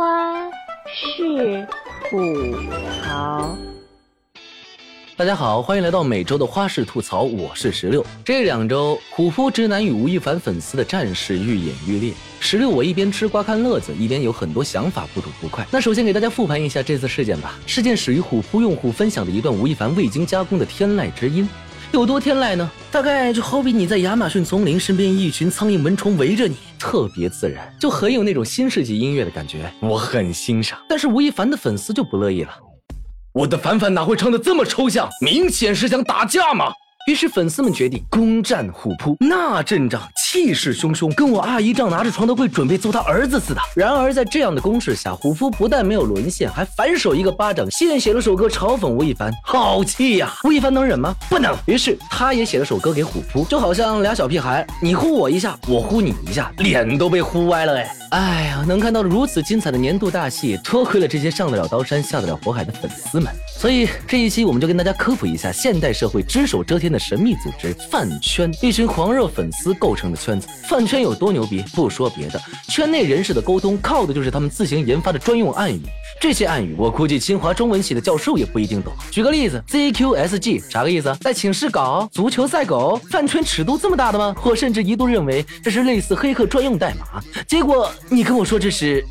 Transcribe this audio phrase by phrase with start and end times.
[0.00, 0.50] 花
[0.86, 1.68] 式
[2.08, 2.54] 吐
[3.04, 3.54] 槽。
[5.14, 8.02] 大家好，欢迎来到每周的花式吐槽，我是石榴。
[8.24, 12.14] 这两周，虎扑直男与吴亦凡粉丝的战事愈演愈烈。
[12.40, 15.66] 石榴，我一边吃瓜看乐子，一边有很多想法不吐不快。
[15.70, 17.58] 那首先给大家复盘一下这次事件吧。
[17.66, 21.46] 事件始于虎扑用户分享的一段吴亦凡未经加工的天籁之音，
[21.92, 22.70] 有多天籁呢？
[22.92, 30.78] 大概就好比你在亚马逊丛林，身边一群苍蝇蚊虫围着你，特别自然，就很有那种新世纪音乐的感觉，我很欣赏。
[30.88, 32.50] 但是吴亦凡的粉丝就不乐意了。
[33.32, 35.08] 我的凡凡哪会唱的这么抽象？
[35.20, 36.66] 明显是想打架嘛！
[37.08, 40.00] 于是粉丝们决定攻占虎扑，那阵仗
[40.32, 43.60] 气势汹汹，跟我阿姨丈拿着床头柜准备揍他儿子似的。
[43.74, 50.32] 然而在这样的攻势下，虎扑不但没有沦陷，还反手一个巴掌，现写了首歌嘲讽吴亦凡，好气呀！
[50.44, 51.12] 吴亦凡能忍吗？
[51.28, 51.52] 不能。
[51.66, 57.96] 于是他也写了首歌给虎扑，就好像俩小屁孩，你呼我一下，我呼你一下，脸都被呼歪了哎。
[58.10, 63.32] 哎呀，能看到如此精彩的年度大戏，多亏了这些上得了刀山下得了火海的粉丝们。
[63.58, 70.46] 所以这一期我们就跟大家科普一下现代社会只手遮天的神秘组织饭圈，一群狂热粉丝构成的圈子。
[70.68, 71.64] 饭圈有多牛逼？
[71.74, 75.80] 不说别的，圈内人士的沟通靠的就是他们自行研发的专用暗语。
[76.20, 78.92] 这些暗语，我估计清华中文系的教授也不一定懂。
[79.10, 81.16] 举个例子，ZQSG 啥个意思？
[81.22, 83.00] 在寝室搞足球赛狗？
[83.10, 84.36] 饭圈尺度这么大的吗？
[84.44, 87.90] 我甚至一度认为这是类似黑客专用代码，结果。
[88.10, 89.02] 你跟我说这是。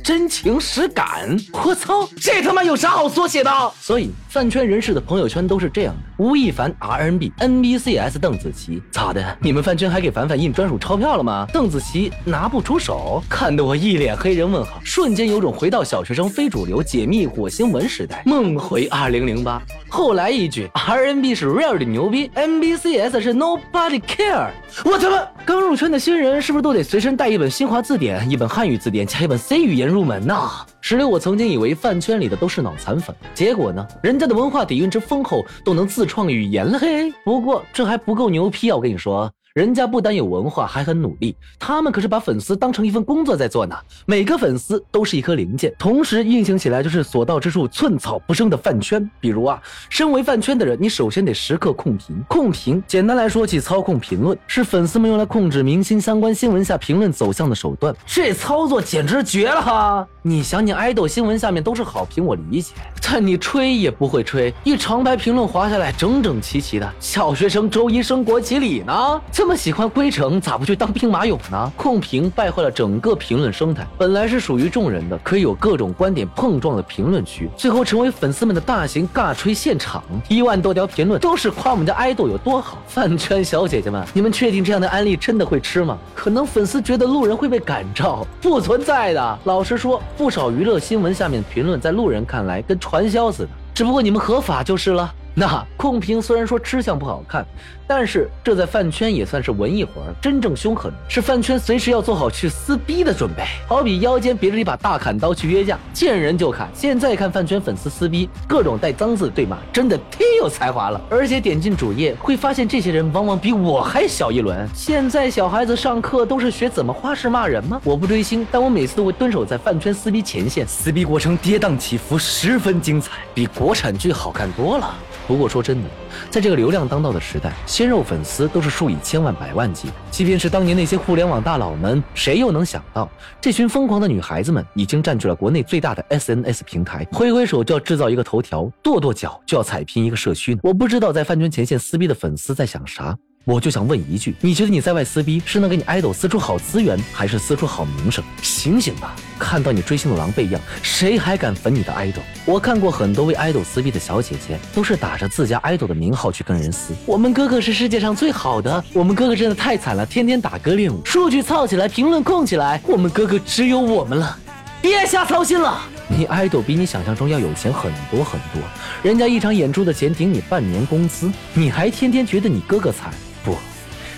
[0.00, 3.50] 真情实感，我操，这他妈有啥好缩写的？
[3.78, 9.38] 所以饭圈人士的朋友圈都是这样的：吴亦凡 RNB，NBCS 邓紫棋，咋的？
[9.40, 11.46] 你们饭圈还给凡凡印专属钞票了吗？
[11.50, 19.62] 邓紫棋拿不出手，看得我一脸黑人问号，瞬间有种回到小学生非主流解密火星文时代，梦回二零零八。
[19.88, 24.48] 后来一句 RNB 是 real 的牛逼，NBCS 是 nobody care。
[24.84, 30.08] 我他妈刚入圈的新人是不是都得随身带一本新华字典、一本汉语字典加一本 C 语言入？
[30.08, 30.64] 门呐！
[30.80, 37.12] 石榴，我曾经以为饭圈里的都是脑残粉，结果呢，人家的文化底蕴之丰厚，都能自创语言了嘿。
[37.24, 38.76] 不过这还不够牛批啊！
[38.76, 39.30] 我跟你说。
[39.54, 41.34] 人家不单有文化，还很努力。
[41.58, 43.74] 他们可是把粉丝当成一份工作在做呢。
[44.06, 49.10] 每个粉丝都是一颗零件，同时运行起来就是所到之处寸草不生的饭圈。
[49.20, 52.22] 比如啊，身为饭圈的人，你首先得时刻控评。
[52.28, 57.94] 控评，简单来说，即操控评论，是粉丝们用来控制明星相关新闻下评论走向的手段。
[58.06, 60.06] 这操作简直绝了哈！
[60.22, 66.94] 你想，你爱豆新闻下面都是好评，我理解，但你吹也不会吹，一长排评论划下来，整整齐齐的。
[67.00, 69.20] 小学生周一升国旗礼呢？
[69.38, 71.72] 这么喜欢归城，咋不去当兵马俑呢？
[71.76, 80.02] 控评败坏了整个评论生态，本来是属于众人的，可以有各种观点碰撞的评论区，最后成为粉丝们的大型尬吹现场。
[80.26, 82.78] 一万多条评论都是夸我们家爱豆有多好。
[82.88, 85.96] 饭圈小姐姐们，你们确定这样的案例真的会吃吗？
[86.16, 89.38] 可能粉丝觉得路人会被感召，不存在的。
[89.44, 90.02] 老实说。
[90.16, 95.14] 不少娱乐新闻下面的评论，在路人看来跟传销似的，只不过你们合法就是了。
[95.34, 97.46] 那控评虽然说吃相不好看，
[97.86, 100.12] 但是这在饭圈也算是文艺活儿。
[100.20, 106.68] 真正凶狠是饭圈随时要做好去撕逼的准备，好比腰间别着一把大砍刀去约架，见人就砍。
[106.74, 111.00] 现在看饭圈粉丝撕逼，各种带脏字对骂，真的忒有才华了。
[111.08, 114.68] 而且点进主页会发现，这些人往往比我还小一轮。
[114.74, 117.80] 现在小孩子上课都是学怎么花式骂人吗？
[117.84, 124.92] 我不追星，但我每次都会蹲守在饭圈撕逼前线，撕逼过程跌宕起伏，十分精彩，比国产剧好看多了。
[125.28, 125.88] 不过说真的，
[126.30, 129.90] 在这个流量当道的时代，鲜肉粉丝都是数以千万、百万计。
[130.10, 133.06] 即便是当年那些互联网大佬们，谁又能想到，
[133.38, 140.60] 这群疯狂的女孩子们已经占据了国内最大的 SNS 平台，挥挥手就要制造一个头条，跺跺脚就要踩平一个社区呢。
[140.62, 143.14] 我不知道在饭圈前线撕逼的粉丝在想啥。
[143.44, 148.22] 我就想问一句，你觉得你在外撕逼是能给你爱豆撕出好资源，还是撕出好名声？
[148.42, 149.16] 醒醒吧！
[149.38, 152.20] 看到你追星的狼狈样，谁还敢粉你的爱豆？
[152.44, 156.94] 我看过很多为爱豆撕逼的小姐姐，都是打着自家爱豆的名号去跟人撕。
[157.06, 164.38] 我们哥哥是世界上最好的，我们哥哥真的太惨了，天天打歌练舞，数据操起来，评论控起来，我们哥哥只有我们了。
[164.82, 168.62] 别瞎操心了，你爱豆比你想象中要有钱很多很多，
[169.02, 173.10] 人家一场演出的钱顶你半年工资，你还天天觉得你哥哥惨。
[173.48, 173.56] 不，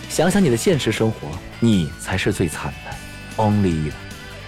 [0.08, 1.28] 想想你的现实生活，
[1.60, 3.92] 你才是最惨的，only you。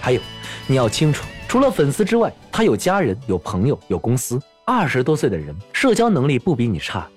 [0.01, 0.19] 还有，
[0.67, 4.37] 你要清楚，除了粉丝之外，他有家人、有朋友、有公司。
[4.65, 7.07] 二十多岁的人，社交能力不比你差。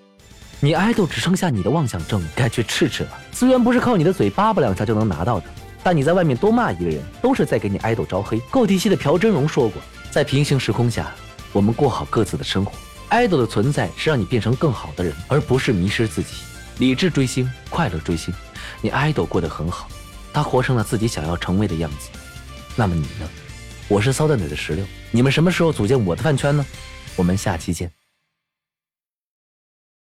[0.60, 3.10] 你爱豆只剩下你的妄想症，该去治治了。
[3.32, 5.46] 资源不是靠你的嘴叭叭两下就能拿到的。
[5.82, 8.38] 但你在外面多骂一个人，都是在给你爱豆招黑。
[8.48, 9.82] 够体系的朴真荣说过，
[10.12, 11.12] 在平行时空下，
[11.52, 12.72] 我们过好各自的生活。
[13.08, 16.34] 爱豆的存在是让你变成更好的人，而不是迷失自己。
[16.78, 18.34] 理智追星，快乐追星，
[18.82, 19.88] 你爱豆过得很好，
[20.32, 22.10] 他活成了自己想要成为的样子。
[22.76, 23.28] 那么你呢？
[23.88, 26.66] 我是骚蛋仔的石榴，你们什么时候组建我的饭圈呢？
[27.16, 27.95] 我们下期见。